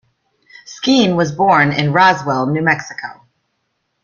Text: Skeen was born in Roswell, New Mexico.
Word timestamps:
Skeen 0.65 1.15
was 1.15 1.31
born 1.31 1.71
in 1.71 1.93
Roswell, 1.93 2.47
New 2.47 2.63
Mexico. 2.63 3.21